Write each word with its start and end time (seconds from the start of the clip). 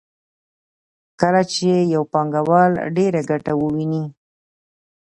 کله 1.19 1.41
چې 1.53 1.69
یو 1.93 2.03
پانګوال 2.13 2.71
ډېره 2.97 3.21
ګټه 3.29 3.53
وویني 3.61 4.03